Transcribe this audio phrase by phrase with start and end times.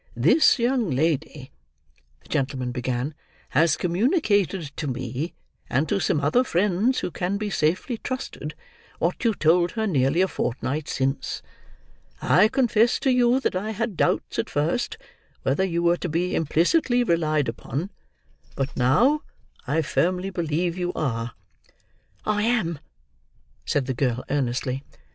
[0.17, 1.51] "This young lady,"
[2.23, 3.13] the gentleman began,
[3.49, 5.35] "has communicated to me,
[5.69, 8.55] and to some other friends who can be safely trusted,
[8.97, 11.43] what you told her nearly a fortnight since.
[12.19, 14.97] I confess to you that I had doubts, at first,
[15.43, 17.91] whether you were to be implicitly relied upon,
[18.55, 19.21] but now
[19.67, 21.33] I firmly believe you are."
[22.25, 22.79] "I am,"
[23.65, 24.83] said the girl earnestly.